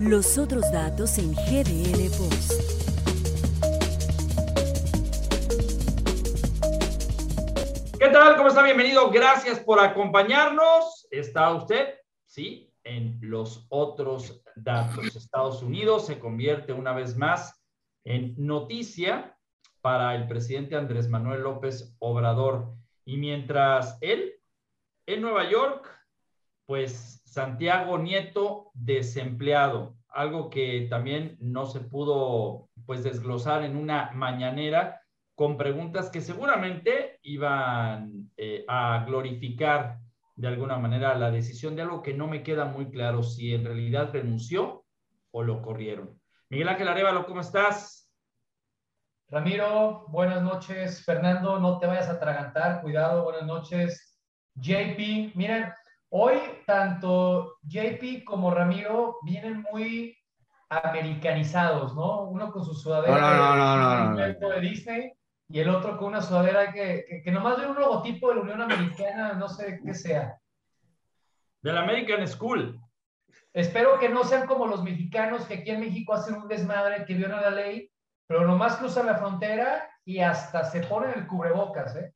[0.00, 2.52] Los otros datos en GDL Post.
[7.98, 8.36] ¿Qué tal?
[8.36, 8.62] ¿Cómo está?
[8.62, 9.10] Bienvenido.
[9.10, 11.08] Gracias por acompañarnos.
[11.10, 11.94] ¿Está usted?
[12.26, 15.16] Sí, en los otros datos.
[15.16, 17.60] Estados Unidos se convierte una vez más
[18.04, 19.36] en noticia
[19.80, 22.72] para el presidente Andrés Manuel López Obrador.
[23.04, 24.34] Y mientras él
[25.06, 25.90] en Nueva York,
[26.66, 35.02] pues Santiago Nieto desempleado, algo que también no se pudo pues desglosar en una mañanera
[35.34, 39.98] con preguntas que seguramente iban eh, a glorificar
[40.36, 43.64] de alguna manera la decisión de algo que no me queda muy claro si en
[43.64, 44.84] realidad renunció
[45.30, 46.18] o lo corrieron.
[46.48, 48.10] Miguel Ángel Arevalo, ¿cómo estás?
[49.28, 51.04] Ramiro, buenas noches.
[51.04, 54.18] Fernando, no te vayas a atragantar, cuidado, buenas noches.
[54.54, 55.70] JP, miren,
[56.10, 60.16] hoy tanto JP como Ramiro vienen muy
[60.68, 62.22] americanizados, ¿no?
[62.24, 65.12] Uno con su sudadera no, no, no, de Disney
[65.48, 68.40] y el otro con una sudadera que, que, que nomás ve un logotipo de la
[68.42, 70.38] Unión Americana, no sé qué sea.
[71.62, 72.78] Del American School.
[73.54, 77.14] Espero que no sean como los mexicanos que aquí en México hacen un desmadre que
[77.14, 77.90] violan la ley,
[78.26, 82.14] pero nomás cruzan la frontera y hasta se ponen el cubrebocas, ¿eh?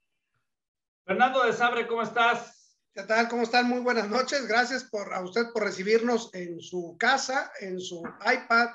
[1.05, 2.62] Fernando de Sabre, ¿cómo estás?
[2.95, 3.27] ¿Qué tal?
[3.31, 3.71] ¿Cómo están?
[3.71, 4.47] Muy buenas noches.
[4.47, 8.69] Gracias por, a usted por recibirnos en su casa, en su iPad,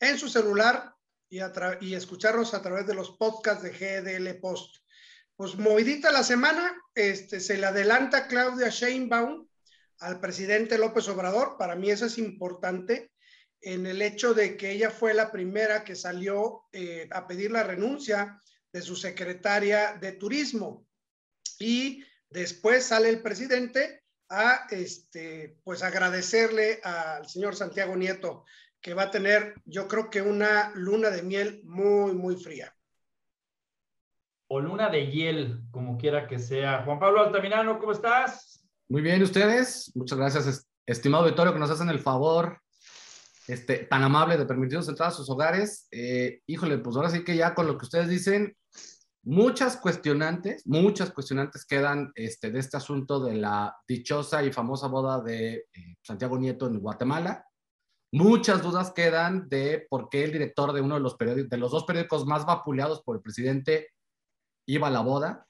[0.00, 0.94] en su celular
[1.28, 1.40] y,
[1.82, 4.76] y escucharnos a través de los podcasts de GDL Post.
[5.36, 9.46] Pues movidita la semana, este, se le adelanta Claudia Sheinbaum
[9.98, 11.58] al presidente López Obrador.
[11.58, 13.12] Para mí eso es importante
[13.60, 17.64] en el hecho de que ella fue la primera que salió eh, a pedir la
[17.64, 18.40] renuncia
[18.72, 20.86] de su secretaria de turismo.
[21.58, 28.44] Y después sale el presidente a este, pues agradecerle al señor Santiago Nieto
[28.80, 32.74] que va a tener, yo creo que una luna de miel muy, muy fría.
[34.46, 36.82] O luna de hiel, como quiera que sea.
[36.84, 38.64] Juan Pablo Altamirano, ¿cómo estás?
[38.88, 39.92] Muy bien, ¿ustedes?
[39.94, 42.60] Muchas gracias, estimado Vittorio, que nos hacen el favor
[43.48, 45.88] este, tan amable de permitirnos entrar a sus hogares.
[45.90, 48.56] Eh, híjole, pues ahora sí que ya con lo que ustedes dicen,
[49.28, 55.20] muchas cuestionantes, muchas cuestionantes quedan este, de este asunto de la dichosa y famosa boda
[55.20, 57.44] de eh, Santiago Nieto en Guatemala.
[58.10, 61.70] Muchas dudas quedan de por qué el director de uno de los periódicos, de los
[61.70, 63.88] dos periódicos más vapuleados por el presidente,
[64.66, 65.46] iba a la boda.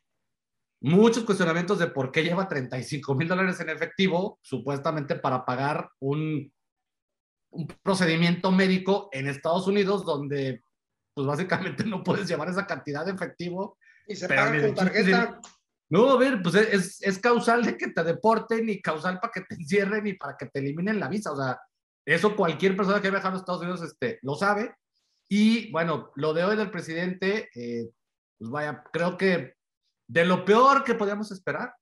[0.83, 6.53] Muchos cuestionamientos de por qué lleva 35 mil dólares en efectivo, supuestamente para pagar un,
[7.51, 10.63] un procedimiento médico en Estados Unidos, donde
[11.19, 13.77] pues básicamente no puedes llevar esa cantidad de efectivo.
[14.07, 15.41] Y se paga con tarjeta.
[15.91, 19.41] No, a ver, pues es, es causal de que te deporten y causal para que
[19.41, 21.33] te encierren y para que te eliminen la visa.
[21.33, 21.59] O sea,
[22.07, 24.77] eso cualquier persona que ha viajado a Estados Unidos este, lo sabe.
[25.29, 27.91] Y bueno, lo de hoy del presidente, eh,
[28.39, 29.55] pues vaya, creo que
[30.07, 31.75] de lo peor que podíamos esperar,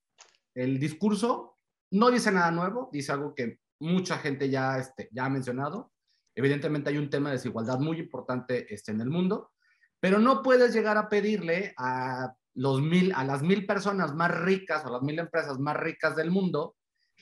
[0.54, 1.58] el discurso
[1.90, 5.92] no dice nada nuevo, dice algo que mucha gente ya, este, ya ha mencionado.
[6.36, 9.52] Evidentemente hay un tema de desigualdad muy importante este, en el mundo,
[9.98, 14.84] pero no puedes llegar a pedirle a, los mil, a las mil personas más ricas
[14.84, 16.76] o las mil empresas más ricas del mundo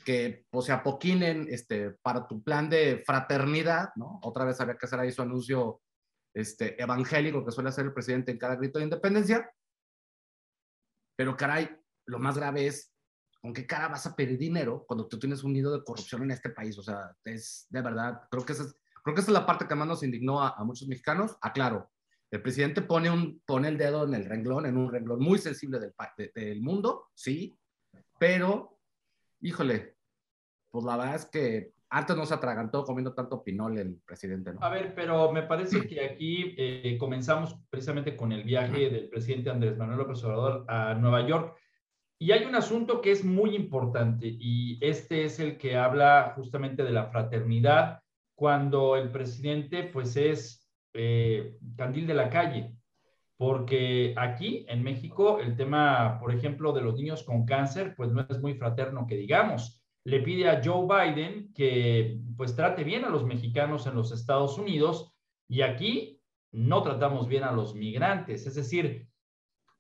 [0.05, 4.19] que pues, se apoquinen este, para tu plan de fraternidad, ¿no?
[4.23, 5.81] Otra vez había que hacer ahí su anuncio
[6.35, 9.49] este, evangélico que suele hacer el presidente en cada grito de independencia.
[11.17, 11.71] Pero caray,
[12.07, 12.93] lo más grave es,
[13.41, 16.33] ¿con qué cara vas a pedir dinero cuando tú tienes un nido de corrupción en
[16.33, 16.77] este país?
[16.79, 19.69] O sea, es de verdad, creo que esa es, creo que esa es la parte
[19.69, 21.37] que más nos indignó a, a muchos mexicanos.
[21.41, 21.91] Aclaro,
[22.31, 25.79] el presidente pone, un, pone el dedo en el renglón, en un renglón muy sensible
[25.79, 27.55] del, de, del mundo, sí,
[28.19, 28.79] pero,
[29.41, 29.97] híjole,
[30.71, 34.53] pues la verdad es que antes no se atragantó comiendo tanto pinol el presidente.
[34.53, 34.61] ¿no?
[34.63, 39.51] A ver, pero me parece que aquí eh, comenzamos precisamente con el viaje del presidente
[39.51, 41.57] Andrés Manuel López Obrador a Nueva York.
[42.19, 46.83] Y hay un asunto que es muy importante y este es el que habla justamente
[46.83, 48.01] de la fraternidad
[48.35, 52.75] cuando el presidente pues es eh, candil de la calle.
[53.37, 58.27] Porque aquí en México el tema, por ejemplo, de los niños con cáncer pues no
[58.29, 63.09] es muy fraterno que digamos le pide a Joe Biden que pues trate bien a
[63.09, 65.15] los mexicanos en los Estados Unidos
[65.49, 66.21] y aquí
[66.53, 68.47] no tratamos bien a los migrantes.
[68.47, 69.09] Es decir,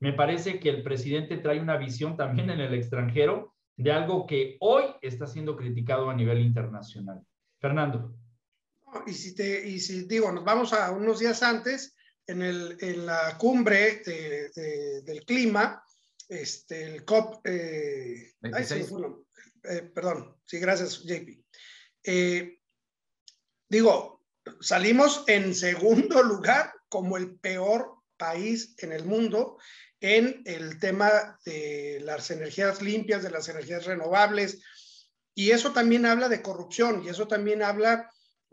[0.01, 4.57] me parece que el presidente trae una visión también en el extranjero de algo que
[4.61, 7.23] hoy está siendo criticado a nivel internacional.
[7.61, 8.15] Fernando.
[9.07, 11.95] Y si, te, y si digo, nos vamos a unos días antes,
[12.27, 15.85] en, el, en la cumbre de, de, del clima,
[16.29, 18.83] este, el COP, eh, ay, fue,
[19.65, 21.45] eh, perdón, sí, gracias, JP.
[22.03, 22.61] Eh,
[23.69, 24.25] digo,
[24.61, 29.59] salimos en segundo lugar como el peor país en el mundo
[30.01, 34.61] en el tema de las energías limpias, de las energías renovables.
[35.35, 38.11] Y eso también habla de corrupción y eso también habla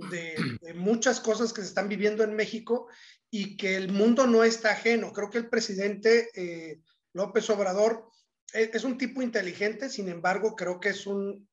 [0.09, 2.87] de, muchas cosas que se están viviendo en México
[3.29, 5.13] y que el mundo no está ajeno.
[5.13, 6.81] Creo que el presidente eh,
[7.13, 8.09] López Obrador
[8.53, 11.47] es, es, un tipo inteligente, sin embargo, creo que es un,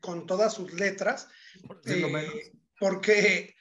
[0.00, 1.28] con todas sus letras,
[1.86, 3.54] eh, porque,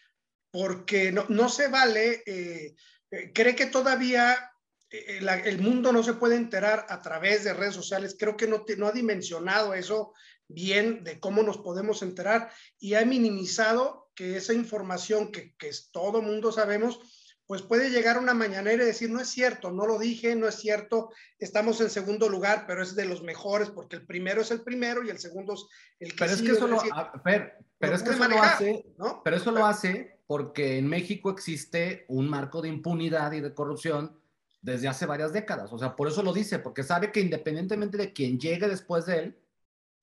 [0.51, 2.75] porque no, no, se vale, eh,
[3.11, 4.51] eh cree que todavía
[4.89, 8.47] eh, la, el mundo no se puede enterar a través de redes sociales, creo que
[8.47, 10.13] no, no ha dimensionado eso
[10.49, 16.21] bien de cómo nos podemos enterar y ha minimizado que esa información que, que todo
[16.21, 16.99] mundo sabemos,
[17.45, 20.55] pues puede llegar una mañanera y decir, no es cierto, no lo dije, no es
[20.55, 24.61] cierto, estamos en segundo lugar, pero es de los mejores, porque el primero es el
[24.61, 25.65] primero y el segundo es
[25.99, 26.81] el que Pero es que eso, lo,
[27.23, 29.21] pero, es que eso lo hace, ¿no?
[29.23, 34.19] pero eso lo hace porque en México existe un marco de impunidad y de corrupción
[34.61, 35.71] desde hace varias décadas.
[35.73, 39.17] O sea, por eso lo dice, porque sabe que independientemente de quien llegue después de
[39.17, 39.39] él,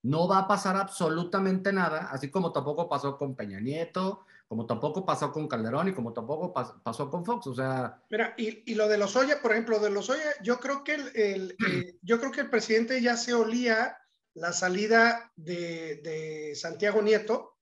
[0.07, 5.05] no va a pasar absolutamente nada, así como tampoco pasó con Peña Nieto, como tampoco
[5.05, 8.01] pasó con Calderón y como tampoco pasó con Fox, o sea...
[8.11, 10.95] Mira, y, y lo de los Oya, por ejemplo, de los Oya, yo creo que
[10.95, 13.99] el, eh, yo creo que el presidente ya se olía
[14.35, 17.57] la salida de, de, Santiago Nieto,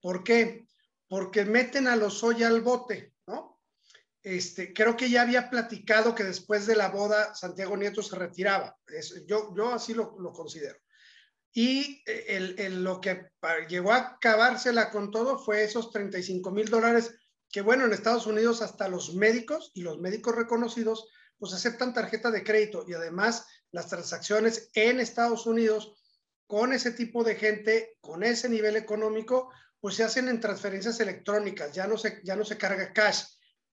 [0.00, 0.66] ¿por qué?
[1.06, 3.60] Porque meten a los Oya al bote, ¿no?
[4.20, 8.76] Este, creo que ya había platicado que después de la boda Santiago Nieto se retiraba,
[9.28, 10.78] yo, yo así lo, lo considero.
[11.54, 13.30] Y eh, el, el, lo que
[13.68, 17.14] llegó a acabársela con todo fue esos 35 mil dólares
[17.50, 21.08] que, bueno, en Estados Unidos hasta los médicos y los médicos reconocidos,
[21.38, 25.94] pues aceptan tarjeta de crédito y además las transacciones en Estados Unidos
[26.48, 31.72] con ese tipo de gente, con ese nivel económico, pues se hacen en transferencias electrónicas,
[31.72, 33.22] ya no se, ya no se carga cash.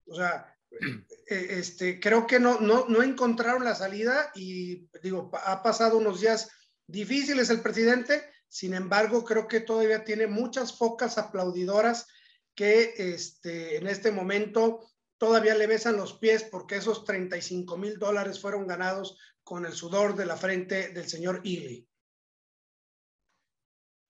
[0.08, 0.54] O sea,
[1.30, 6.20] eh, este, creo que no, no, no encontraron la salida y digo, ha pasado unos
[6.20, 6.50] días
[6.90, 12.08] Difícil es el presidente, sin embargo, creo que todavía tiene muchas focas aplaudidoras
[12.56, 14.80] que este, en este momento
[15.20, 20.16] todavía le besan los pies porque esos 35 mil dólares fueron ganados con el sudor
[20.16, 21.88] de la frente del señor Ely.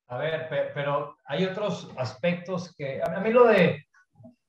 [0.07, 3.87] A ver, pero hay otros aspectos que a mí lo de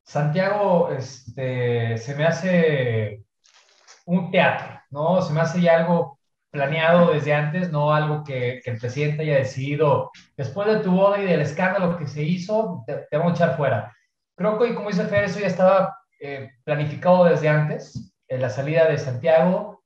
[0.05, 3.25] Santiago este, se me hace
[4.07, 5.21] un teatro, ¿no?
[5.21, 6.20] Se me hace ya algo
[6.51, 11.25] planeado desde antes, no algo que, el presidente haya decidido después de tu boda y
[11.25, 13.97] del escándalo que se hizo, te, te vamos a echar fuera.
[14.37, 18.89] Creo que, como dice Fer, eso ya estaba eh, planificado desde antes, en la salida
[18.89, 19.83] de Santiago.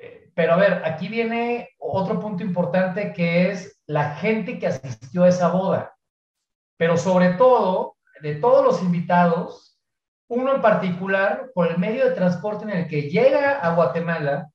[0.00, 5.24] Eh, pero a ver, aquí viene otro punto importante que es la gente que asistió
[5.24, 5.94] a esa boda.
[6.76, 9.78] Pero sobre todo, de todos los invitados,
[10.28, 14.50] uno en particular, por el medio de transporte en el que llega a Guatemala,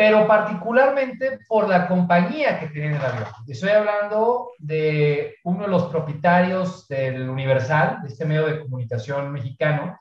[0.00, 3.28] pero particularmente por la compañía que tiene el avión.
[3.46, 10.00] Estoy hablando de uno de los propietarios del Universal, de este medio de comunicación mexicano,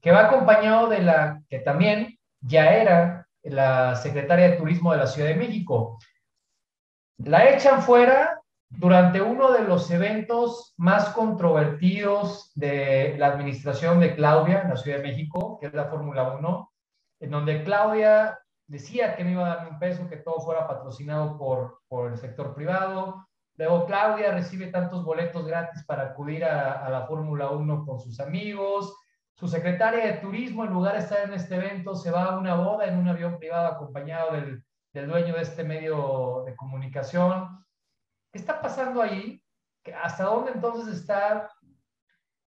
[0.00, 5.08] que va acompañado de la que también ya era la secretaria de Turismo de la
[5.08, 5.98] Ciudad de México.
[7.16, 14.62] La echan fuera durante uno de los eventos más controvertidos de la administración de Claudia
[14.62, 16.72] en la Ciudad de México, que es la Fórmula 1,
[17.18, 18.38] en donde Claudia
[18.72, 22.16] decía que no iba a darme un peso, que todo fuera patrocinado por, por el
[22.16, 23.28] sector privado.
[23.56, 28.96] Luego Claudia recibe tantos boletos gratis para acudir a, la Fórmula 1 con sus amigos.
[29.34, 32.54] Su secretaria de turismo, en lugar de estar en este evento, se va a una
[32.54, 34.64] boda en un avión privado acompañado del,
[34.94, 37.62] del dueño de este medio de comunicación.
[38.32, 39.42] ¿Qué está pasando ahí?
[40.02, 41.50] ¿Hasta dónde entonces está?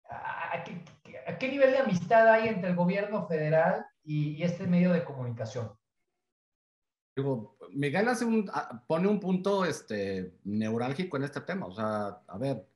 [0.05, 0.85] ¿A qué,
[1.39, 5.80] qué nivel de amistad hay entre el gobierno federal y, y este medio de comunicación?
[7.73, 8.51] Miguel un,
[8.87, 11.67] pone un punto este, neurálgico en este tema.
[11.67, 12.67] O sea, a ver,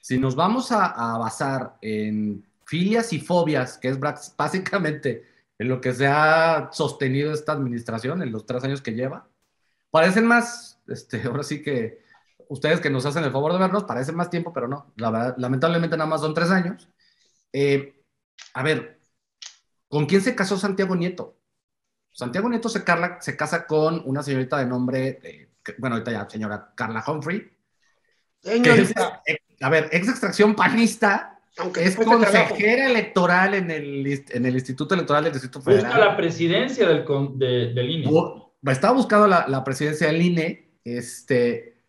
[0.00, 3.98] si nos vamos a, basar en filias y fobias, que es
[4.36, 5.24] básicamente
[5.58, 9.28] en lo que se ha sostenido esta administración en los tres años que lleva,
[9.90, 12.00] parecen más, este, ahora sí que
[12.48, 16.10] ustedes que nos hacen el favor de vernos, parecen más tiempo, pero no, lamentablemente nada
[16.10, 16.88] más son tres años.
[17.52, 17.94] Eh,
[18.54, 19.00] a ver,
[19.88, 21.39] ¿con quién se casó Santiago Nieto?
[22.12, 26.12] Santiago Nieto se, Carla, se casa con una señorita de nombre, eh, que, bueno, ahorita
[26.12, 27.50] ya, señora Carla Humphrey.
[28.40, 29.22] Señorita.
[29.24, 34.94] Es, a ver, ex extracción panista, aunque es consejera electoral en el, en el Instituto
[34.94, 35.86] Electoral del Distrito Federal.
[35.86, 38.10] Busca la presidencia del, de, del INE.
[38.66, 40.70] Estaba buscando la, la, presidencia del INE.
[40.84, 41.82] Este,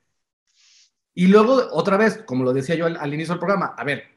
[1.13, 4.11] Y luego, otra vez, como lo decía yo al, al inicio del programa, a ver,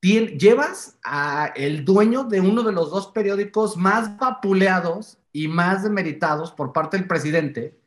[0.00, 6.50] llevas a el dueño de uno de los dos periódicos más vapuleados y más demeritados
[6.50, 7.78] por parte del presidente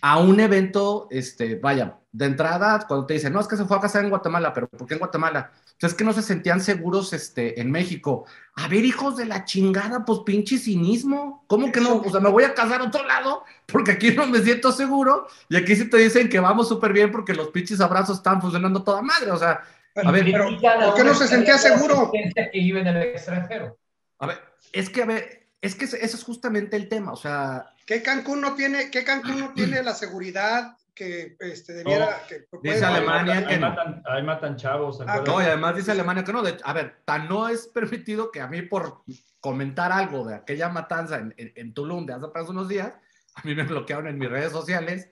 [0.00, 3.76] a un evento, este, vaya, de entrada, cuando te dicen, no, es que se fue
[3.76, 5.50] a casar en Guatemala, pero ¿por qué en Guatemala?
[5.56, 8.26] Entonces, es que no se sentían seguros este, en México.
[8.54, 11.44] A ver, hijos de la chingada, pues pinche cinismo.
[11.48, 11.96] ¿Cómo que no?
[11.96, 15.26] O sea, me voy a casar a otro lado porque aquí no me siento seguro
[15.48, 18.84] y aquí sí te dicen que vamos súper bien porque los pinches abrazos están funcionando
[18.84, 19.32] toda madre.
[19.32, 19.62] O sea,
[19.96, 22.12] a ver, pero ¿por qué no se sentía seguro?
[22.12, 23.76] Que vive en el extranjero.
[24.20, 24.38] A ver,
[24.72, 27.74] es que, a ver, es que ese es justamente el tema, o sea...
[27.86, 32.22] ¿Qué Cancún no tiene, qué Cancún no tiene la seguridad que este, debiera...
[32.28, 35.00] que dice Alemania que matan, ahí matan chavos.
[35.06, 36.42] Ah, no, y además dice Alemania que no.
[36.64, 39.02] a ver, tan no es permitido que a mí por
[39.40, 42.94] comentar algo de aquella matanza en, en, Tulum de hace apenas unos días,
[43.34, 45.10] a mí me bloquearon en mis redes sociales,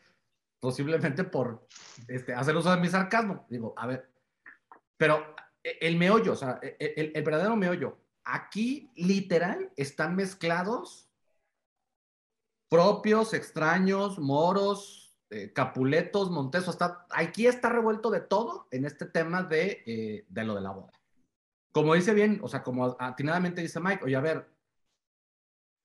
[0.58, 1.66] posiblemente por
[2.08, 3.46] este, hacer uso de mi sarcasmo.
[3.48, 4.10] Digo, a ver,
[4.96, 11.08] pero e, el meollo, o sea, e, e, el, verdadero meollo, aquí literal están mezclados
[12.68, 19.42] propios, extraños, moros, eh, capuletos, montesos, está, aquí está revuelto de todo en este tema
[19.42, 20.92] de, eh, de lo de la boda.
[21.72, 24.48] Como dice bien, o sea, como atinadamente dice Mike, oye, a ver,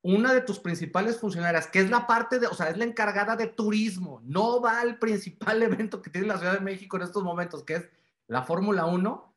[0.04, 3.36] una de tus principales funcionarias, que es la parte de, o sea, es la encargada
[3.36, 7.24] de turismo, no va al principal evento que tiene la Ciudad de México en estos
[7.24, 7.90] momentos, que es
[8.28, 9.31] la Fórmula 1,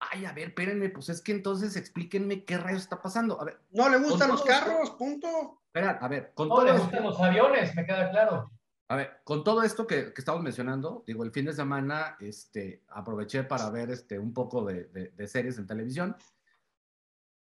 [0.00, 3.40] ay, a ver, espérenme, pues es que entonces explíquenme qué rayos está pasando.
[3.40, 5.62] A ver, no le gustan los carros, punto.
[5.66, 8.50] Espera, a ver, con no le gustan los aviones, me queda claro.
[8.88, 12.84] A ver, con todo esto que, que, estamos mencionando, digo, el fin de semana este,
[12.88, 16.16] aproveché para ver este, un poco de, de, series en televisión.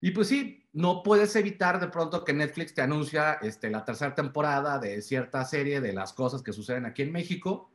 [0.01, 4.15] Y pues sí, no puedes evitar de pronto que Netflix te anuncia este, la tercera
[4.15, 7.71] temporada de cierta serie de las cosas que suceden aquí en México.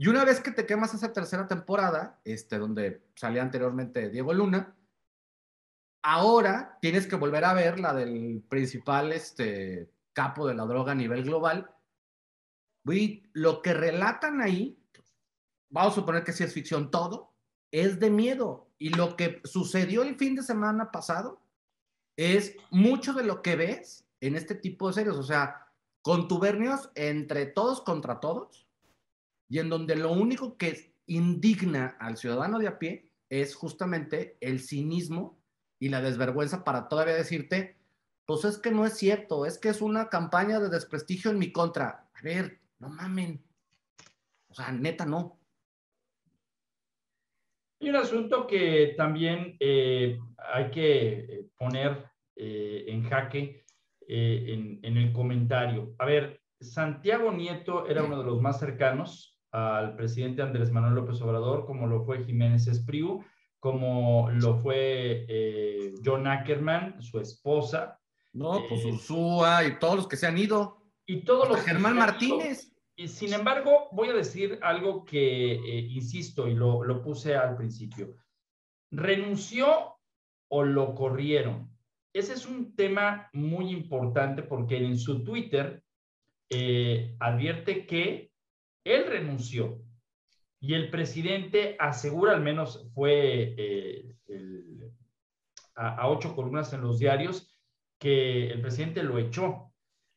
[0.00, 4.76] Y una vez que te quemas esa tercera temporada, este, donde salía anteriormente Diego Luna,
[6.02, 10.94] ahora tienes que volver a ver la del principal este, capo de la droga a
[10.94, 11.74] nivel global.
[12.86, 14.80] Y lo que relatan ahí,
[15.68, 17.34] vamos a suponer que si es ficción todo,
[17.72, 18.70] es de miedo.
[18.78, 21.42] Y lo que sucedió el fin de semana pasado
[22.16, 25.16] es mucho de lo que ves en este tipo de series.
[25.16, 25.66] O sea,
[26.02, 28.67] contubernios entre todos contra todos
[29.48, 34.60] y en donde lo único que indigna al ciudadano de a pie es justamente el
[34.60, 35.38] cinismo
[35.78, 37.76] y la desvergüenza para todavía decirte,
[38.26, 41.50] pues es que no es cierto, es que es una campaña de desprestigio en mi
[41.50, 42.08] contra.
[42.14, 43.42] A ver, no mamen.
[44.48, 45.38] O sea, neta, no.
[47.80, 50.18] Y un asunto que también eh,
[50.52, 53.64] hay que eh, poner eh, en jaque
[54.10, 55.94] en, en el comentario.
[55.98, 61.20] A ver, Santiago Nieto era uno de los más cercanos al presidente Andrés Manuel López
[61.22, 63.24] Obrador, como lo fue Jiménez Espriu,
[63.60, 67.98] como lo fue eh, John Ackerman, su esposa.
[68.32, 70.82] No, pues eh, Ursúa y todos los que se han ido.
[71.06, 72.72] Y todos los Germán Martínez.
[72.94, 77.56] Y sin embargo, voy a decir algo que, eh, insisto, y lo, lo puse al
[77.56, 78.16] principio.
[78.90, 79.96] ¿Renunció
[80.48, 81.70] o lo corrieron?
[82.12, 85.82] Ese es un tema muy importante porque en su Twitter
[87.20, 88.27] advierte que
[88.94, 89.82] él renunció
[90.60, 94.14] y el presidente asegura, al menos fue eh,
[95.76, 97.48] a, ocho columnas en los diarios,
[97.98, 99.72] que el presidente lo echó.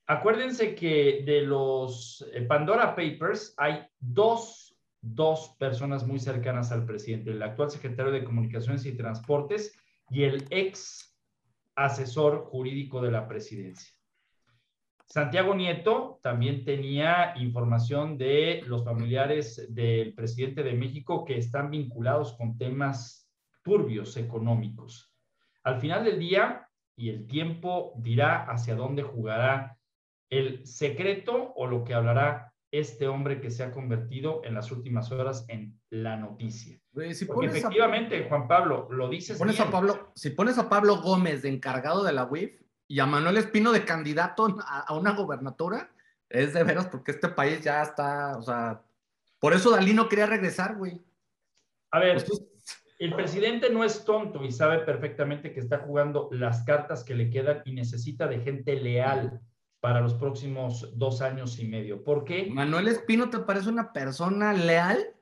[0.08, 7.32] Acuérdense que de los eh, Pandora Papers hay dos, dos personas muy cercanas al presidente,
[7.32, 9.78] el actual secretario de Comunicaciones y Transportes
[10.10, 11.16] y el ex
[11.76, 13.94] asesor jurídico de la presidencia.
[15.12, 22.38] Santiago Nieto también tenía información de los familiares del presidente de México que están vinculados
[22.38, 23.30] con temas
[23.62, 25.14] turbios económicos.
[25.64, 26.66] Al final del día,
[26.96, 29.78] y el tiempo dirá hacia dónde jugará
[30.30, 35.12] el secreto o lo que hablará este hombre que se ha convertido en las últimas
[35.12, 36.80] horas en la noticia.
[36.94, 39.36] Porque efectivamente, Juan Pablo, lo dices.
[39.36, 42.61] Si pones, A Pablo, si pones a Pablo Gómez de encargado de la UIF,
[42.92, 45.90] y a Manuel Espino de candidato a, una gobernatura,
[46.28, 48.82] es de veras porque este país ya está, o sea,
[49.40, 51.02] por eso Dalí no quería regresar, güey.
[51.92, 52.44] A ver, pues
[53.00, 57.30] el presidente no es tonto y sabe perfectamente que está jugando las cartas que le
[57.30, 59.40] quedan y necesita de gente leal
[59.80, 62.04] para los próximos dos años y medio.
[62.04, 62.48] ¿Por qué?
[62.52, 65.16] ¿Manuel Espino te parece una persona leal?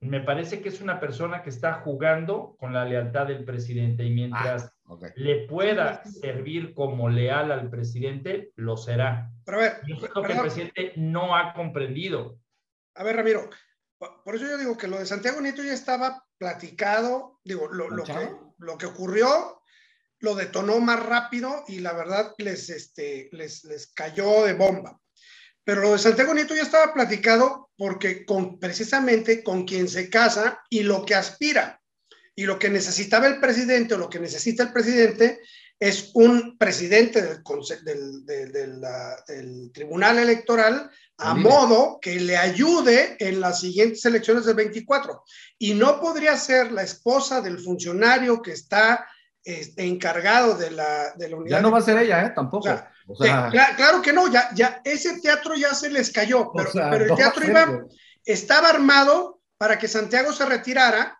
[0.00, 4.10] Me parece que es una persona que está jugando con la lealtad del presidente y
[4.10, 4.77] mientras ah,
[5.16, 9.30] le pueda servir como leal al presidente, lo será.
[9.44, 12.38] Pero a ver, y es lo que el presidente no ha comprendido.
[12.94, 13.50] A ver, Ramiro,
[14.24, 18.04] por eso yo digo que lo de Santiago Nieto ya estaba platicado, digo, lo, lo
[18.04, 19.62] que, lo que ocurrió
[20.20, 24.98] lo detonó más rápido y la verdad les, este, les, les cayó de bomba.
[25.64, 30.62] Pero lo de Santiago Nieto ya estaba platicado porque con, precisamente con quien se casa
[30.70, 31.77] y lo que aspira
[32.38, 35.40] y lo que necesitaba el presidente o lo que necesita el presidente
[35.76, 38.80] es un presidente del, del,
[39.26, 45.24] del, Tribunal Electoral a modo que le ayude en las siguientes elecciones del 24.
[45.58, 49.04] Y no podría ser la esposa del funcionario que está
[49.42, 51.56] este, encargado de la, de la unidad.
[51.56, 52.32] Ya no va a ser ella, ¿eh?
[52.36, 52.68] Tampoco.
[53.08, 57.04] O sea, claro que no, ya, ya ese teatro ya se les cayó, pero, pero
[57.04, 57.84] el teatro iba,
[58.24, 61.18] estaba armado para que Santiago se retirara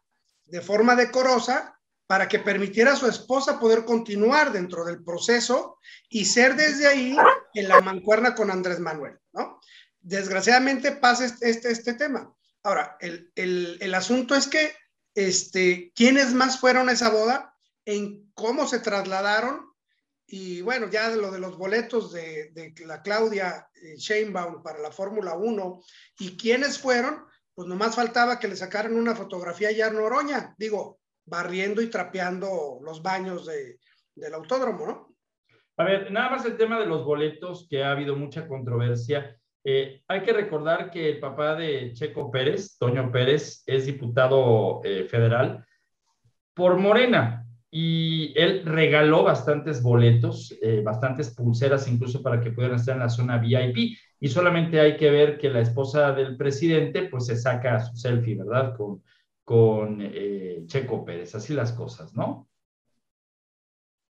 [0.49, 5.79] de forma decorosa para que permitiera a su esposa poder continuar dentro del proceso
[6.09, 7.17] y ser desde ahí
[7.53, 9.61] en la mancuerna con Andrés Manuel, ¿no?
[10.01, 12.35] Desgraciadamente pasa este, este, este tema.
[12.63, 14.75] Ahora, el, el, el, asunto es que,
[15.15, 17.55] este, ¿quiénes más fueron a esa boda?
[17.85, 19.71] ¿En cómo se trasladaron?
[20.27, 24.79] Y bueno, ya de lo de los boletos de, de la Claudia eh, Sheinbaum para
[24.79, 25.83] la Fórmula 1
[26.21, 27.27] y quiénes fueron,
[27.59, 30.55] pues nomás faltaba que le sacaran una fotografía a Yarno Oroña.
[30.57, 33.81] Digo, barriendo y trapeando los baños de,
[34.15, 35.17] del autódromo, ¿no?
[35.77, 39.37] A ver, nada más el tema de los boletos, que ha habido mucha controversia.
[39.65, 45.09] Eh, hay que recordar que el papá de Checo Pérez, Toño Pérez, es diputado eh,
[45.11, 45.67] federal
[46.55, 47.38] por Morena
[47.71, 53.11] y él regaló bastantes boletos, eh, bastantes pulseras incluso para que pudieran estar en la
[53.11, 53.97] zona VIP.
[54.21, 58.37] Y solamente hay que ver que la esposa del presidente pues se saca su selfie,
[58.37, 58.75] ¿verdad?
[58.77, 59.03] Con,
[59.45, 61.35] con eh, Checo Pérez.
[61.35, 62.49] Así las cosas, ¿no?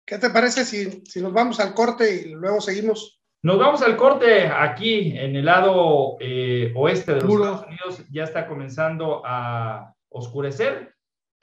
[0.05, 3.21] ¿Qué te parece si, si, nos vamos al corte y luego seguimos?
[3.41, 8.03] Nos vamos al corte aquí en el lado eh, oeste de los Estados Unidos.
[8.11, 10.92] Ya está comenzando a oscurecer,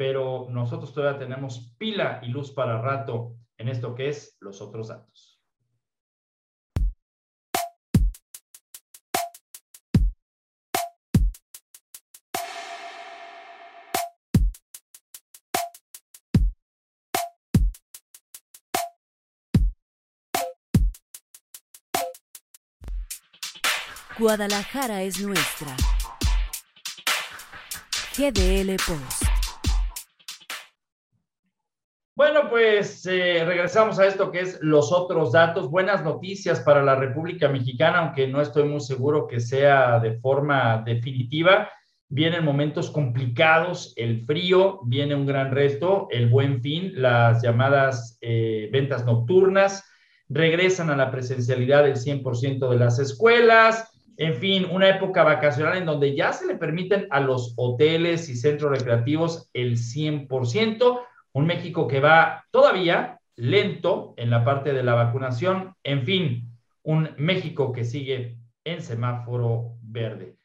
[0.01, 4.89] pero nosotros todavía tenemos pila y luz para rato en esto que es los otros
[4.89, 5.39] datos.
[24.19, 25.77] Guadalajara es nuestra.
[28.17, 29.20] GDL Post.
[32.21, 35.71] Bueno, pues eh, regresamos a esto que es los otros datos.
[35.71, 40.83] Buenas noticias para la República Mexicana, aunque no estoy muy seguro que sea de forma
[40.85, 41.71] definitiva.
[42.11, 48.69] Vienen momentos complicados, el frío, viene un gran reto, el buen fin, las llamadas eh,
[48.71, 49.83] ventas nocturnas,
[50.29, 55.87] regresan a la presencialidad del 100% de las escuelas, en fin, una época vacacional en
[55.87, 61.01] donde ya se le permiten a los hoteles y centros recreativos el 100%,
[61.33, 67.11] un México que va todavía lento en la parte de la vacunación, en fin, un
[67.19, 70.37] México que sigue en semáforo verde.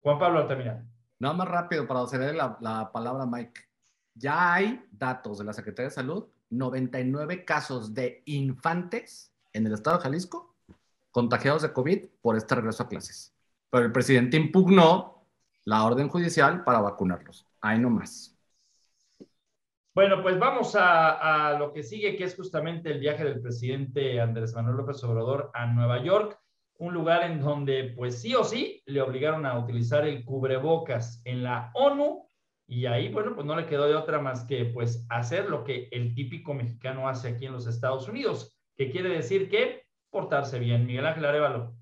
[0.00, 0.88] Juan Pablo Altamirano.
[1.18, 3.60] Nada más rápido para hacer la, la palabra, Mike.
[4.14, 9.98] Ya hay datos de la Secretaría de Salud, 99 casos de infantes en el estado
[9.98, 10.50] de Jalisco
[11.10, 13.34] contagiados de COVID por este regreso a clases.
[13.70, 15.24] Pero el presidente impugnó
[15.64, 17.46] la orden judicial para vacunarlos.
[17.60, 18.36] Ahí no más.
[20.00, 24.54] Bueno, pues vamos a, lo que sigue, que es justamente el viaje del presidente Andrés
[24.54, 26.40] Manuel López Obrador a Nueva York,
[26.78, 31.42] un lugar en donde, pues sí o sí, le obligaron a utilizar el cubrebocas en
[31.42, 32.26] la ONU
[32.66, 35.90] y ahí, bueno, pues no le quedó de otra más que, pues, hacer lo que
[35.92, 40.86] el típico mexicano hace aquí en los Estados Unidos, que quiere decir que portarse bien.
[40.86, 41.74] Miguel Ángel Arevalo.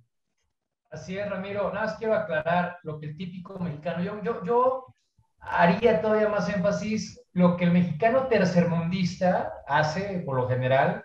[0.90, 1.72] Así es, Ramiro.
[1.72, 4.86] Nada más quiero aclarar lo que el típico mexicano, yo, yo, yo
[5.40, 11.04] haría todavía más énfasis lo que el mexicano tercermundista hace por lo general,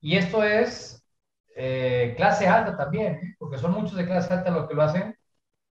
[0.00, 1.04] y esto es
[1.54, 3.36] eh, clase alta también, ¿eh?
[3.38, 5.16] porque son muchos de clase alta los que lo hacen,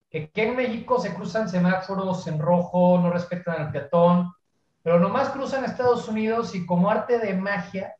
[0.10, 4.34] que, en México se cruzan semáforos en rojo, no respetan al peatón,
[4.82, 7.96] pero nomás cruzan Estados Unidos y como arte de magia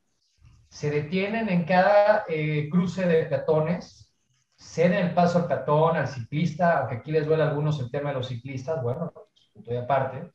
[0.70, 4.14] se detienen en cada eh, cruce de peatones,
[4.56, 8.10] ceden el paso al peatón, al ciclista, aunque aquí les duele a algunos el tema
[8.10, 9.12] de los ciclistas, bueno,
[9.56, 10.32] punto de aparte.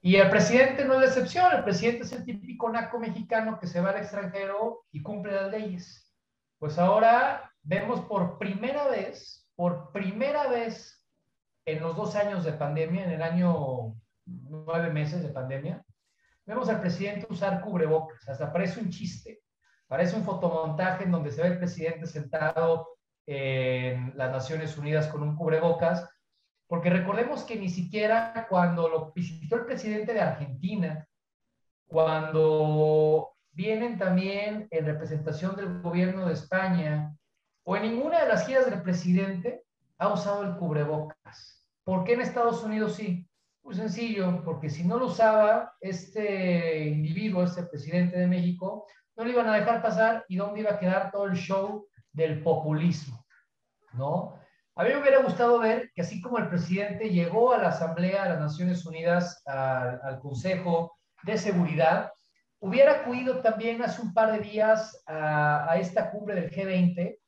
[0.00, 3.66] Y el presidente no es la excepción, el presidente es el típico naco mexicano que
[3.66, 6.12] se va al extranjero y cumple las leyes.
[6.58, 11.04] Pues ahora vemos por primera vez, por primera vez
[11.66, 15.84] en los dos años de pandemia, en el año nueve meses de pandemia,
[16.44, 19.40] vemos al presidente usar cubrebocas, hasta parece un chiste,
[19.88, 22.88] parece un fotomontaje en donde se ve el presidente sentado
[23.26, 26.08] en las Naciones Unidas con un cubrebocas,
[26.66, 31.06] porque recordemos que ni siquiera cuando lo visitó el presidente de Argentina,
[31.86, 37.16] cuando vienen también en representación del gobierno de España,
[37.64, 39.64] o en ninguna de las giras del presidente
[39.98, 41.66] ha usado el cubrebocas.
[41.84, 43.28] ¿Por qué en Estados Unidos sí?
[43.62, 49.30] Muy sencillo, porque si no lo usaba este individuo, este presidente de México, no lo
[49.30, 53.24] iban a dejar pasar y dónde iba a quedar todo el show del populismo,
[53.92, 54.38] ¿no?
[54.78, 58.24] A mí me hubiera gustado ver que así como el presidente llegó a la Asamblea
[58.24, 62.12] de las Naciones Unidas, al, Consejo de Seguridad,
[62.60, 67.18] hubiera acudido también hace un par de días a, a, esta cumbre del G20,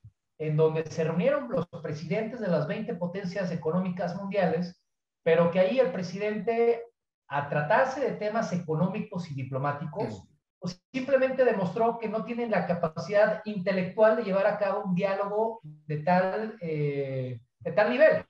[0.40, 4.84] en donde se reunieron los presidentes de las 20 potencias económicas mundiales,
[5.22, 6.82] pero que ahí el presidente,
[7.28, 10.27] a tratarse de temas económicos y diplomáticos,
[10.60, 15.60] pues simplemente demostró que no tienen la capacidad intelectual de llevar a cabo un diálogo
[15.62, 18.24] de tal, eh, de tal nivel.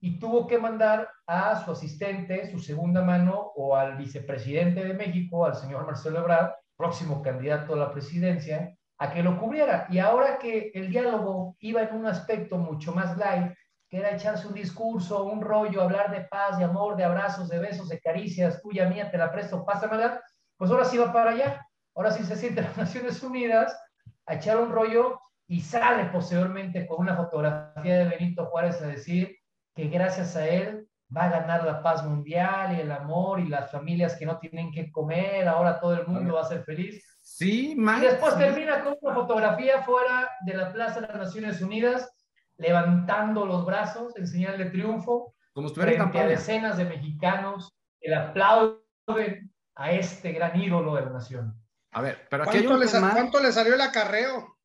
[0.00, 5.44] Y tuvo que mandar a su asistente, su segunda mano, o al vicepresidente de México,
[5.44, 9.86] al señor Marcelo Ebrard, próximo candidato a la presidencia, a que lo cubriera.
[9.90, 13.52] Y ahora que el diálogo iba en un aspecto mucho más light,
[13.88, 17.58] que era echarse un discurso, un rollo, hablar de paz, de amor, de abrazos, de
[17.58, 20.22] besos, de caricias, tuya mía, te la presto, pásamela,
[20.58, 21.66] pues ahora sí va para allá.
[21.94, 23.78] Ahora sí se siente las Naciones Unidas
[24.26, 29.34] a echar un rollo y sale posteriormente con una fotografía de Benito Juárez a decir
[29.74, 33.70] que gracias a él va a ganar la paz mundial y el amor y las
[33.70, 37.02] familias que no tienen que comer, ahora todo el mundo va a ser feliz.
[37.22, 38.40] Sí, Y después sí.
[38.40, 42.10] termina con una fotografía fuera de la Plaza de las Naciones Unidas,
[42.58, 48.16] levantando los brazos en señal de triunfo, como frente a decenas de mexicanos que le
[48.16, 51.54] aplauden a este gran ídolo de la nación.
[51.92, 53.12] A ver, pero aquí hay ¿Cuánto, un le, tema...
[53.12, 54.58] ¿Cuánto le salió el acarreo?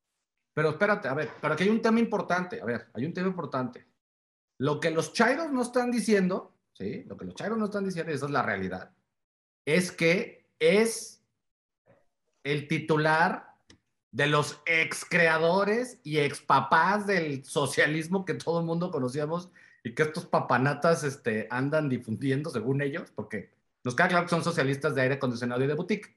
[0.52, 2.60] Pero espérate, a ver, pero aquí hay un tema importante.
[2.60, 3.86] A ver, hay un tema importante.
[4.58, 7.04] Lo que los chairos no están diciendo, ¿sí?
[7.04, 8.90] Lo que los chairos no están diciendo, y esa es la realidad,
[9.64, 11.22] es que es
[12.42, 13.54] el titular
[14.10, 19.50] de los ex creadores y ex papás del socialismo que todo el mundo conocíamos
[19.84, 23.53] y que estos papanatas este, andan difundiendo según ellos, porque
[23.84, 26.16] nos queda claro que son socialistas de aire acondicionado y de boutique.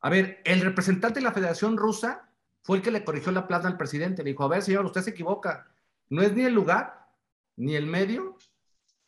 [0.00, 2.30] A ver, el representante de la Federación Rusa
[2.62, 4.24] fue el que le corrigió la plaza al presidente.
[4.24, 5.70] Le dijo, a ver, señor, usted se equivoca.
[6.08, 7.08] No es ni el lugar,
[7.56, 8.36] ni el medio,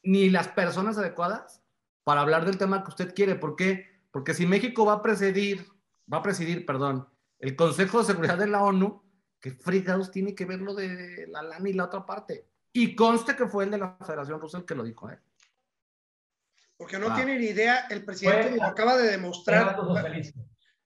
[0.02, 1.62] ni las personas adecuadas
[2.04, 3.34] para hablar del tema que usted quiere.
[3.34, 3.87] ¿Por qué?
[4.11, 5.66] Porque si México va a presidir,
[6.12, 7.08] va a presidir, perdón,
[7.38, 9.02] el Consejo de Seguridad de la ONU,
[9.40, 12.46] ¿qué fregados tiene que ver lo de la LAN y la otra parte?
[12.72, 15.18] Y conste que fue el de la Federación Rusa el que lo dijo, ¿eh?
[16.79, 17.17] Porque no ah.
[17.17, 19.77] tiene ni idea, el presidente acaba de demostrar.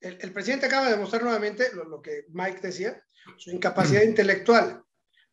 [0.01, 3.01] El, el, presidente acaba de demostrar nuevamente lo, lo que Mike decía,
[3.37, 4.09] su incapacidad mm.
[4.09, 4.83] intelectual,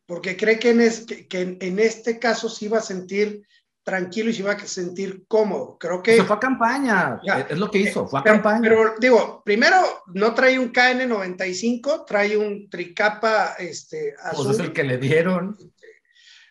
[0.05, 3.41] porque cree que en, es, que, que en, en, este caso sí va a sentir
[3.83, 5.77] tranquilo y se iba a sentir cómodo.
[5.79, 6.15] Creo que...
[6.15, 8.61] Se fue a campaña, ya, es lo que hizo, fue a pero, campaña.
[8.61, 14.45] Pero digo, primero no trae un KN95, trae un tricapa este, azul.
[14.45, 15.57] Pues es el que le dieron.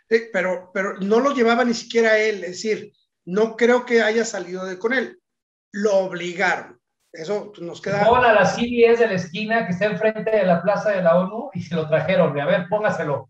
[0.09, 2.93] Pero, pero no lo llevaba ni siquiera él, es decir,
[3.27, 5.21] no creo que haya salido de con él.
[5.73, 6.81] Lo obligaron.
[7.13, 8.09] Eso nos queda.
[8.09, 11.51] Hola, la CBS de la esquina que está enfrente de la plaza de la ONU
[11.55, 12.39] y se lo trajeron.
[12.41, 13.29] A ver, póngaselo.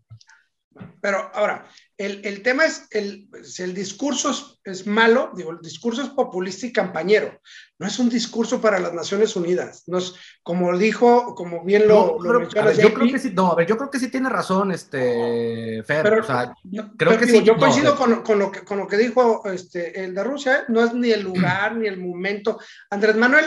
[1.01, 5.59] Pero ahora, el, el tema es, el, si el discurso es, es, malo, digo, el
[5.59, 7.39] discurso es populista y campañero,
[7.77, 12.17] no es un discurso para las Naciones Unidas, no es, como dijo, como bien lo,
[12.23, 14.09] no, lo pero, ver, yo creo que sí, no, a ver, yo creo que sí
[14.09, 17.45] tiene razón, este, Fer, pero, o sea, no, creo que digo, sí.
[17.45, 20.63] Yo coincido con, con, lo que, con lo que dijo este, el de Rusia, ¿eh?
[20.69, 22.59] no es ni el lugar, ni el momento.
[22.89, 23.45] Andrés Manuel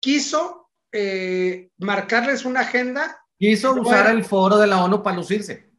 [0.00, 3.20] quiso eh, marcarles una agenda.
[3.38, 5.73] Quiso usar el foro de la ONU para lucirse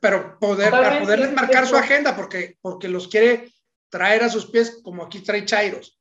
[0.00, 3.52] pero poder, para poderles marcar su agenda, porque, porque los quiere
[3.88, 6.00] traer a sus pies como aquí trae Chairos.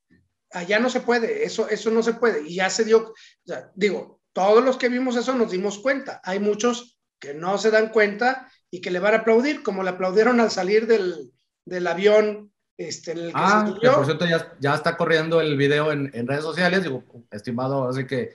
[0.51, 2.47] Allá no se puede, eso, eso no se puede.
[2.47, 3.13] Y ya se dio,
[3.45, 6.21] sea, digo, todos los que vimos eso nos dimos cuenta.
[6.23, 9.91] Hay muchos que no se dan cuenta y que le van a aplaudir, como le
[9.91, 11.31] aplaudieron al salir del,
[11.65, 15.39] del avión este, en el que ah, se que por cierto ya, ya, está corriendo
[15.39, 18.33] el video en, en redes sociales, digo, estimado, así que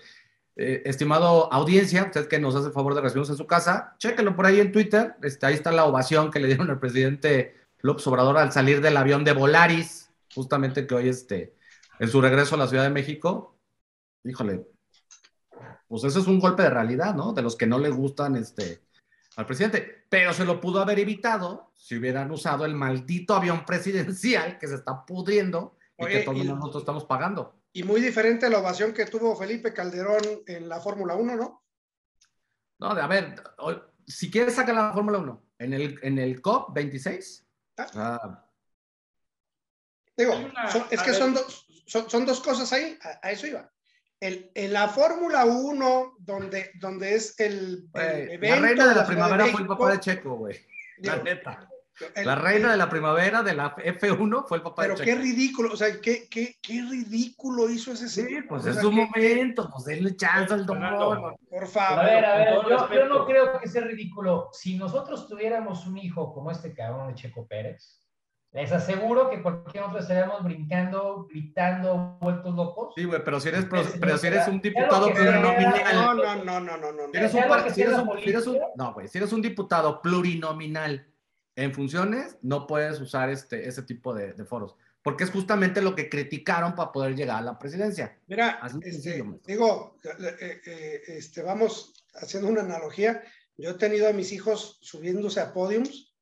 [0.56, 4.34] eh, estimado audiencia, usted que nos hace el favor de recibirnos en su casa, chéquelo
[4.36, 5.14] por ahí en Twitter.
[5.22, 8.96] Este, ahí está la ovación que le dieron al presidente López Obrador al salir del
[8.96, 11.54] avión de Volaris, justamente que hoy este,
[11.98, 13.56] en su regreso a la Ciudad de México.
[14.24, 14.66] Híjole,
[15.88, 17.32] pues eso es un golpe de realidad, ¿no?
[17.32, 18.82] De los que no le gustan este,
[19.36, 20.04] al presidente.
[20.08, 24.74] Pero se lo pudo haber evitado si hubieran usado el maldito avión presidencial que se
[24.74, 26.44] está pudriendo y Oye, que todos y...
[26.44, 27.59] nosotros estamos pagando.
[27.72, 31.64] Y muy diferente a la ovación que tuvo Felipe Calderón en la Fórmula 1, ¿no?
[32.80, 33.34] No, a ver,
[34.06, 37.46] si quieres sacar la Fórmula 1 en el, en el COP 26.
[37.78, 38.44] Ah,
[40.16, 43.46] Digo, una- son- es que son, dos- son, son dos cosas ahí, a, a eso
[43.46, 43.70] iba.
[44.18, 48.94] El, en la Fórmula 1, donde, donde es el, el güey, la evento reina de
[48.94, 50.58] la primavera fue el papá de Checo, güey.
[50.98, 51.70] La digo, neta.
[52.14, 55.10] El- La reina de la primavera de la F1 fue el papá Pero de qué
[55.12, 55.22] Checo.
[55.22, 58.46] ridículo, o sea, qué, qué, qué ridículo hizo ese Sí, señor.
[58.48, 60.66] pues O es sea, momento, pues denle chance al.
[60.66, 61.36] Fernando.
[61.48, 62.04] Por A favor.
[62.04, 64.48] ver, a ver, con todo yo, yo no creo que sea ridículo.
[64.52, 67.96] Si nosotros tuviéramos un hijo como este cabrón de Checo Pérez,
[68.52, 72.92] les aseguro que cualquier otro estaríamos brincando, gritando, vueltos locos.
[72.96, 75.94] Sí, güey, pero si eres, pro- Sí, pero si eres un diputado plurinominal.
[75.94, 77.02] No, no, no, no, no, no.
[77.12, 80.02] Si eres un, si eres un- si eres un- no, güey, si eres un diputado
[80.02, 81.06] plurinominal
[81.56, 85.94] en funciones, no puedes usar este, ese tipo de, de foros, porque es justamente lo
[85.94, 88.18] que criticaron para poder llegar a la presidencia.
[88.26, 93.22] Mira, este, digo, eh, eh, este, vamos haciendo una analogía.
[93.56, 96.14] Yo he tenido a mis hijos subiéndose a podiums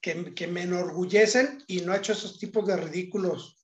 [0.00, 3.55] que, que me enorgullecen y no he hecho esos tipos de ridículos.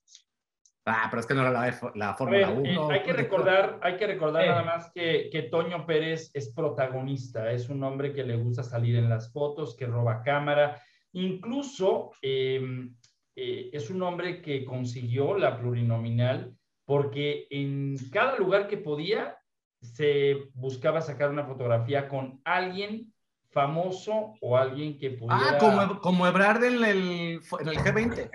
[0.85, 2.91] Ah, pero es que no era la, la Fórmula ver, 1.
[2.91, 4.49] eh, hay que recordar, hay que recordar Sí.
[4.49, 8.97] nada más que, que Toño Pérez es protagonista, es un hombre que le gusta salir
[8.97, 10.81] en las fotos, que roba cámara,
[11.13, 12.89] incluso eh,
[13.35, 16.53] eh, es un hombre que consiguió la plurinominal
[16.85, 19.37] porque en cada lugar que podía
[19.81, 23.13] se buscaba sacar una fotografía con alguien
[23.51, 25.51] famoso o alguien que pudiera...
[25.51, 28.29] Ah, como, como Ebrard en el, en el G20.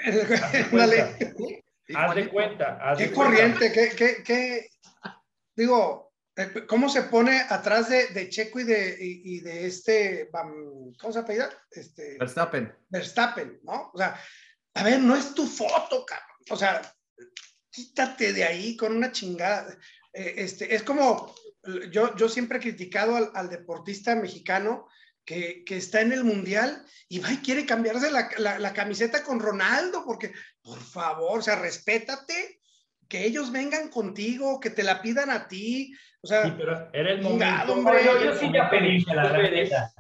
[0.73, 1.65] Dale,
[1.96, 3.33] Haz de cuenta, haz de qué cuenta.
[3.33, 4.70] corriente, qué, qué, qué-
[5.57, 10.29] digo, eh, ¿cómo se pone atrás de, de Checo y de, y, y de este,
[10.33, 11.51] ¿cómo se apellida?
[11.70, 12.72] Este, Verstappen.
[12.88, 13.90] Verstappen, ¿no?
[13.92, 14.20] O sea,
[14.74, 16.29] a ver, no es tu foto, cabrón.
[16.51, 16.81] O sea,
[17.70, 19.77] quítate de ahí con una chingada.
[20.12, 21.35] Eh, este, es como,
[21.90, 24.87] yo, yo siempre he criticado al, al deportista mexicano
[25.29, 29.23] que, que está en el mundial y va y quiere cambiarse la, la- la camiseta
[29.23, 32.61] con Ronaldo, porque, por favor, o sea, respétate,
[33.09, 35.93] que ellos vengan contigo, que te la pidan a ti.
[36.23, 37.73] O sea, Sí, pero era el momento.
[37.75, 38.05] hombre.
[38.05, 39.93] Yo, era yo el sí ya de pedí la Checo Pérez, neta.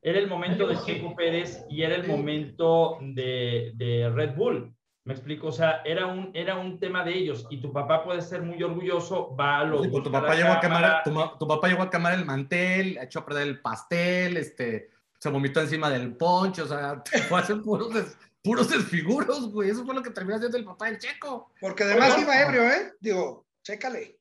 [0.00, 0.92] Era el momento de Yo sí.
[0.92, 4.72] Checo Pérez y era el momento de, de Red Bull.
[5.08, 8.20] Me explico, o sea, era un, era un tema de ellos y tu papá puede
[8.20, 9.80] ser muy orgulloso, va a los.
[9.82, 11.00] Sí, pues tu papá llegó a cámara.
[11.02, 15.30] quemar, tu, papá llegó a quemar el mantel, echó a perder el pastel, este, se
[15.30, 19.70] vomitó encima del poncho, o sea, fue a hacer puros, des- puros desfiguros, güey.
[19.70, 21.52] Eso fue lo que terminó haciendo el papá del checo.
[21.58, 22.92] porque además iba ebrio, ¿eh?
[23.00, 24.18] Digo, chécale.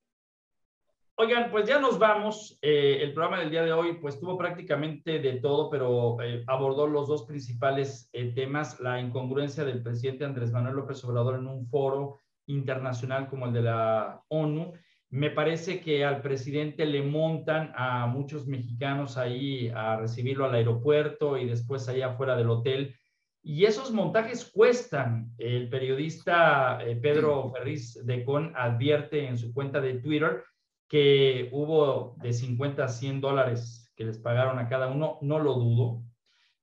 [1.19, 2.59] Oigan, pues ya nos vamos.
[2.61, 6.85] Eh, el programa del día de hoy, pues tuvo prácticamente de todo, pero eh, abordó
[6.85, 11.65] los dos principales eh, temas, la incongruencia del presidente Andrés Manuel López Obrador en un
[11.65, 14.73] foro internacional como el de la ONU.
[15.09, 21.35] Me parece que al presidente le montan a muchos mexicanos ahí a recibirlo al aeropuerto
[21.35, 22.95] y después allá afuera del hotel.
[23.41, 25.31] Y esos montajes cuestan.
[25.39, 30.43] El periodista Pedro Ferriz de Con advierte en su cuenta de Twitter
[30.87, 35.55] que hubo de 50 a 100 dólares que les pagaron a cada uno, no lo
[35.55, 36.03] dudo.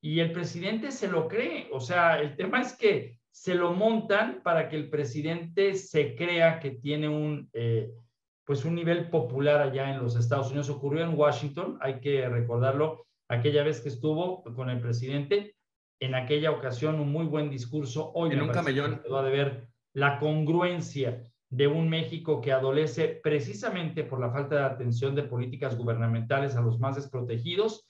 [0.00, 1.68] Y el presidente se lo cree.
[1.72, 6.60] O sea, el tema es que se lo montan para que el presidente se crea
[6.60, 7.90] que tiene un, eh,
[8.44, 10.70] pues un nivel popular allá en los Estados Unidos.
[10.70, 15.56] Ocurrió en Washington, hay que recordarlo, aquella vez que estuvo con el presidente,
[16.00, 18.12] en aquella ocasión un muy buen discurso.
[18.14, 19.00] Hoy En me un que camellón.
[19.02, 21.22] quedó de ver la congruencia
[21.56, 26.60] de un México que adolece precisamente por la falta de atención de políticas gubernamentales a
[26.60, 27.88] los más desprotegidos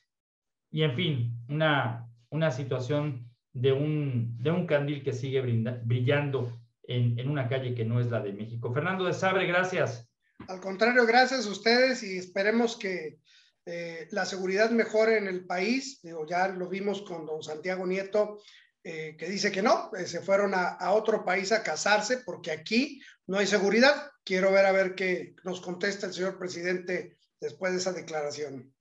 [0.71, 5.41] y, en fin, una, una situación de un, de un candil que sigue
[5.83, 8.71] brillando en, en una calle que no es la de México.
[8.71, 10.07] Fernando de Sabre, gracias.
[10.49, 13.19] Al contrario, gracias a ustedes y esperemos que
[13.65, 16.03] eh, la seguridad mejore en el país.
[16.03, 18.41] Digo, ya lo vimos con don Santiago Nieto,
[18.85, 22.51] eh, que dice que no, eh, se fueron a, a otro país a casarse porque
[22.53, 24.11] aquí no hay seguridad.
[24.25, 28.73] Quiero ver a ver qué nos contesta el señor presidente después de esa declaración.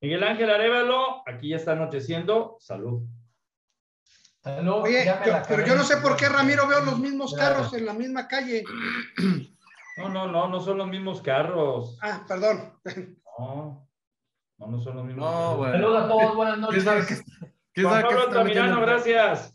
[0.00, 2.56] Miguel Ángel Arevalo, aquí ya está anocheciendo.
[2.60, 3.02] Salud.
[4.42, 7.56] Salud, Oye, yo- pero yo no sé por qué, Ramiro, veo los mismos Claro.
[7.56, 8.64] carros en la misma calle.
[9.96, 11.98] No, no, no, no son los mismos carros.
[12.02, 12.76] Ah, perdón.
[13.38, 13.88] No,
[14.58, 15.72] no, no son los mismos No, carros.
[15.72, 17.22] Saludos a todos, buenas ¿Quién sabe noches.
[17.76, 18.20] Juan Pablo?
[18.28, 19.54] Altamirano, gracias.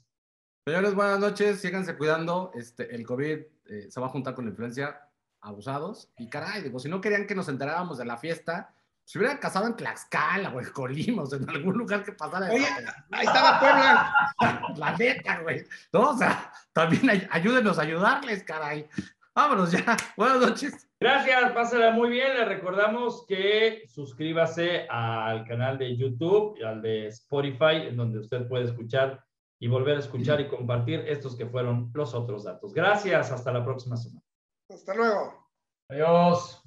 [0.65, 2.51] Señores, buenas noches, síganse cuidando.
[2.55, 4.99] Este, el COVID eh, se va a juntar con la influencia,
[5.41, 6.09] abusados.
[6.17, 8.73] Y caray, digo, si no querían que nos enteráramos de la fiesta,
[9.05, 12.47] se hubieran casado en Tlaxcala, güey, Colima, o sea, en algún lugar que pasara.
[12.51, 12.67] Oye,
[13.11, 14.13] ahí estaba Puebla.
[14.75, 15.65] La neta, güey.
[15.93, 18.89] No, o sea, también ay- ayúdenos a ayudarles, caray.
[19.37, 19.85] Vámonos ya.
[20.17, 20.89] Buenas noches.
[20.99, 22.33] Gracias, pásala muy bien.
[22.33, 28.47] Le recordamos que suscríbase al canal de YouTube y al de Spotify, en donde usted
[28.47, 29.23] puede escuchar
[29.59, 32.73] y volver a escuchar y compartir estos que fueron los otros datos.
[32.73, 34.25] Gracias, hasta la próxima semana.
[34.71, 35.47] Hasta luego.
[35.91, 36.66] Adiós.